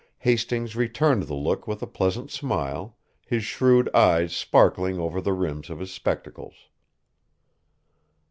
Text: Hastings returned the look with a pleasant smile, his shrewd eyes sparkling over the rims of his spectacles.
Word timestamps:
Hastings 0.17 0.75
returned 0.75 1.21
the 1.27 1.35
look 1.35 1.67
with 1.67 1.83
a 1.83 1.85
pleasant 1.85 2.31
smile, 2.31 2.97
his 3.27 3.45
shrewd 3.45 3.87
eyes 3.93 4.35
sparkling 4.35 4.97
over 4.99 5.21
the 5.21 5.31
rims 5.31 5.69
of 5.69 5.77
his 5.77 5.91
spectacles. 5.93 6.55